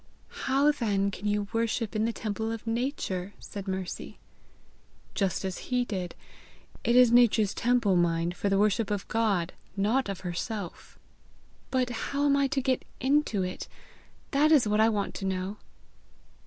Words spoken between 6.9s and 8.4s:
is Nature's temple, mind,